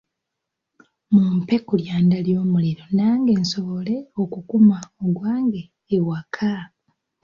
[1.13, 5.61] Mumpe ku lyanda ly'omuliro nange nsobole okukuma ogwange
[5.95, 6.53] ewaka.